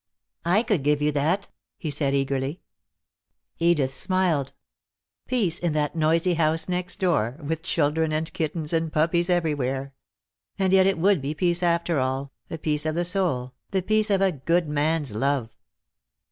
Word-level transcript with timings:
"I 0.47 0.63
could 0.63 0.81
give 0.81 0.99
you 0.99 1.11
that," 1.11 1.49
he 1.77 1.91
said 1.91 2.15
eagerly. 2.15 2.59
Edith 3.59 3.93
smiled. 3.93 4.51
Peace, 5.27 5.59
in 5.59 5.73
that 5.73 5.95
noisy 5.95 6.33
house 6.33 6.67
next 6.67 6.99
door, 6.99 7.37
with 7.39 7.61
children 7.61 8.11
and 8.11 8.33
kittens 8.33 8.73
and 8.73 8.91
puppies 8.91 9.29
everywhere! 9.29 9.93
And 10.57 10.73
yet 10.73 10.87
it 10.87 10.97
would 10.97 11.21
be 11.21 11.35
peace, 11.35 11.61
after 11.61 11.99
all, 11.99 12.31
a 12.49 12.57
peace 12.57 12.87
of 12.87 12.95
the 12.95 13.05
soul, 13.05 13.53
the 13.69 13.83
peace 13.83 14.09
of 14.09 14.21
a 14.21 14.31
good 14.31 14.67
man's 14.67 15.13
love. 15.13 15.51